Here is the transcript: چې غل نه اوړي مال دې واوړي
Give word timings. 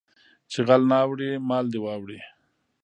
چې 0.51 0.59
غل 0.67 0.81
نه 0.91 0.97
اوړي 1.03 1.29
مال 1.47 1.65
دې 1.73 1.79
واوړي 1.83 2.19